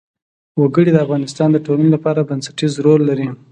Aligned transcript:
وګړي 0.61 0.91
د 0.93 0.97
افغانستان 1.05 1.49
د 1.51 1.57
ټولنې 1.65 1.89
لپاره 1.95 2.27
بنسټيز 2.29 2.73
رول 2.85 3.01
لري. 3.09 3.27